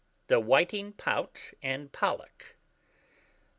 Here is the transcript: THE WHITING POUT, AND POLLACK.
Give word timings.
THE 0.29 0.39
WHITING 0.39 0.93
POUT, 0.93 1.53
AND 1.61 1.91
POLLACK. 1.91 2.55